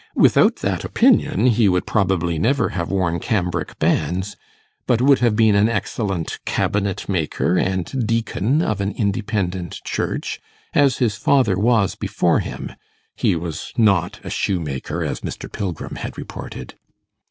Without 0.15 0.55
that 0.65 0.83
opinion 0.83 1.45
he 1.45 1.69
would 1.69 1.85
probably 1.85 2.39
never 2.39 2.69
have 2.69 2.89
worn 2.89 3.19
cambric 3.19 3.77
bands, 3.77 4.35
but 4.87 4.99
would 4.99 5.19
have 5.19 5.35
been 5.35 5.53
an 5.53 5.69
excellent 5.69 6.39
cabinetmaker 6.43 7.55
and 7.55 8.07
deacon 8.07 8.63
of 8.63 8.81
an 8.81 8.93
Independent 8.93 9.79
church, 9.83 10.39
as 10.73 10.97
his 10.97 11.17
father 11.17 11.53
was 11.55 11.93
before 11.93 12.39
him 12.39 12.71
(he 13.15 13.35
was 13.35 13.71
not 13.77 14.19
a 14.23 14.31
shoemaker, 14.31 15.03
as 15.03 15.19
Mr. 15.21 15.51
Pilgrim 15.51 15.97
had 15.97 16.17
reported). 16.17 16.73